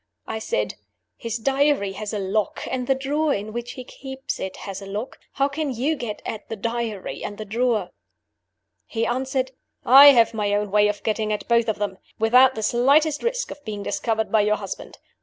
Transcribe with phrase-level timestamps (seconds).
[0.25, 0.77] "I said,
[1.15, 4.87] 'His Diary has a lock; and the drawer in which he keeps it has a
[4.87, 5.19] lock.
[5.33, 7.91] How can you get at the Diary and the drawer?'
[8.87, 9.51] "He answered,
[9.85, 13.51] 'I have my own way of getting at both of them, without the slightest risk
[13.51, 14.97] of being discovered by your husband.